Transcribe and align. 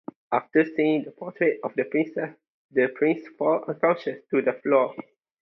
After 0.31 0.65
seeing 0.65 1.03
the 1.03 1.11
portrait 1.11 1.59
of 1.63 1.75
the 1.75 1.83
princess, 1.83 2.35
the 2.71 2.87
prince 2.87 3.21
falls 3.37 3.65
unconscious 3.69 4.23
to 4.31 4.41
the 4.41 4.53
floor. 4.53 4.95